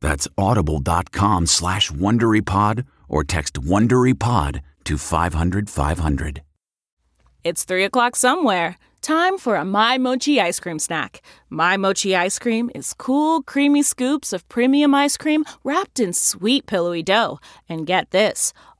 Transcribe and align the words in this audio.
That's 0.00 0.28
audible.com 0.36 1.46
slash 1.46 1.90
WonderyPod 1.90 2.86
or 3.08 3.24
text 3.24 3.54
WonderyPod 3.54 4.60
to 4.84 4.98
500 4.98 5.70
500. 5.70 6.42
It's 7.44 7.64
3 7.64 7.84
o'clock 7.84 8.16
somewhere. 8.16 8.76
Time 9.02 9.38
for 9.38 9.54
a 9.54 9.64
My 9.64 9.98
Mochi 9.98 10.40
ice 10.40 10.58
cream 10.58 10.80
snack. 10.80 11.22
My 11.48 11.76
Mochi 11.76 12.16
ice 12.16 12.40
cream 12.40 12.70
is 12.74 12.92
cool, 12.92 13.42
creamy 13.42 13.82
scoops 13.82 14.32
of 14.32 14.48
premium 14.48 14.94
ice 14.96 15.16
cream 15.16 15.44
wrapped 15.62 16.00
in 16.00 16.12
sweet, 16.12 16.66
pillowy 16.66 17.04
dough. 17.04 17.38
And 17.68 17.86
get 17.86 18.10
this 18.10 18.52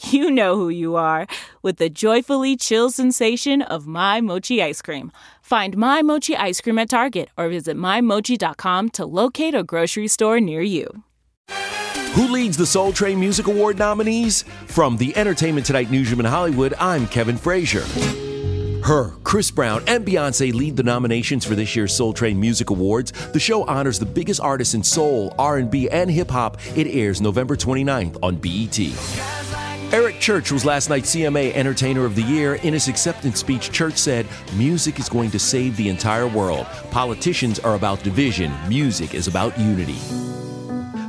you 0.00 0.30
know 0.30 0.56
who 0.56 0.68
you 0.68 0.96
are 0.96 1.26
with 1.62 1.76
the 1.76 1.90
joyfully 1.90 2.56
chill 2.56 2.90
sensation 2.90 3.62
of 3.62 3.86
My 3.86 4.20
Mochi 4.20 4.62
ice 4.62 4.82
cream. 4.82 5.12
Find 5.42 5.76
My 5.76 6.02
Mochi 6.02 6.36
ice 6.36 6.60
cream 6.60 6.78
at 6.78 6.90
Target 6.90 7.28
or 7.36 7.48
visit 7.48 7.76
MyMochi.com 7.76 8.90
to 8.90 9.06
locate 9.06 9.54
a 9.54 9.62
grocery 9.62 10.08
store 10.08 10.40
near 10.40 10.62
you. 10.62 11.04
Who 12.14 12.26
leads 12.26 12.56
the 12.56 12.66
Soul 12.66 12.92
Train 12.92 13.20
Music 13.20 13.46
Award 13.46 13.78
nominees? 13.78 14.42
From 14.66 14.96
the 14.96 15.16
Entertainment 15.16 15.66
Tonight 15.66 15.90
newsroom 15.90 16.20
in 16.20 16.26
Hollywood, 16.26 16.74
I'm 16.80 17.06
Kevin 17.06 17.36
Frazier. 17.36 17.84
H.E.R., 18.80 19.12
Chris 19.22 19.50
Brown, 19.50 19.82
and 19.86 20.04
Beyonce 20.06 20.52
lead 20.52 20.76
the 20.76 20.82
nominations 20.82 21.44
for 21.44 21.54
this 21.54 21.76
year's 21.76 21.94
Soul 21.94 22.12
Train 22.12 22.40
Music 22.40 22.70
Awards. 22.70 23.12
The 23.32 23.38
show 23.38 23.64
honors 23.64 23.98
the 23.98 24.06
biggest 24.06 24.40
artists 24.40 24.74
in 24.74 24.82
soul, 24.82 25.34
R&B, 25.38 25.88
and 25.90 26.10
hip 26.10 26.30
hop. 26.30 26.56
It 26.76 26.88
airs 26.88 27.20
November 27.20 27.56
29th 27.56 28.18
on 28.22 28.36
BET. 28.36 29.39
Eric 29.92 30.20
Church 30.20 30.52
was 30.52 30.64
last 30.64 30.88
night's 30.88 31.12
CMA 31.12 31.52
Entertainer 31.52 32.04
of 32.04 32.14
the 32.14 32.22
Year. 32.22 32.54
In 32.54 32.72
his 32.72 32.86
acceptance 32.86 33.40
speech, 33.40 33.72
Church 33.72 33.96
said, 33.96 34.24
Music 34.54 35.00
is 35.00 35.08
going 35.08 35.32
to 35.32 35.38
save 35.40 35.76
the 35.76 35.88
entire 35.88 36.28
world. 36.28 36.64
Politicians 36.92 37.58
are 37.58 37.74
about 37.74 38.00
division, 38.04 38.52
music 38.68 39.14
is 39.14 39.26
about 39.26 39.58
unity. 39.58 39.98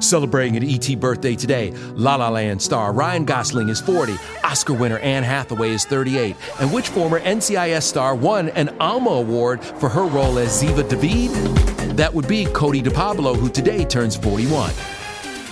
Celebrating 0.01 0.57
an 0.57 0.63
ET 0.67 0.99
birthday 0.99 1.35
today, 1.35 1.69
La 1.93 2.15
La 2.15 2.29
Land 2.29 2.59
star 2.59 2.91
Ryan 2.91 3.23
Gosling 3.23 3.69
is 3.69 3.79
40, 3.79 4.15
Oscar 4.43 4.73
winner 4.73 4.97
Anne 4.97 5.21
Hathaway 5.21 5.69
is 5.69 5.85
38, 5.85 6.35
and 6.59 6.73
which 6.73 6.89
former 6.89 7.19
NCIS 7.19 7.83
star 7.83 8.15
won 8.15 8.49
an 8.49 8.75
ALMA 8.79 9.11
Award 9.11 9.63
for 9.63 9.89
her 9.89 10.05
role 10.05 10.39
as 10.39 10.59
Ziva 10.59 10.89
David? 10.89 11.29
That 11.97 12.11
would 12.11 12.27
be 12.27 12.45
Cote 12.45 12.83
de 12.83 12.89
Pablo, 12.89 13.35
who 13.35 13.47
today 13.47 13.85
turns 13.85 14.15
41. 14.15 14.73